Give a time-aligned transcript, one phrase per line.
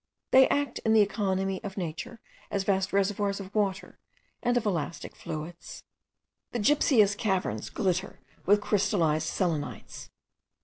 [0.31, 2.19] They act in the economy of nature
[2.49, 3.99] as vast reservoirs of water
[4.41, 5.83] and of elastic fluids.
[6.53, 10.09] The gypseous caverns glitter with crystallized selenites.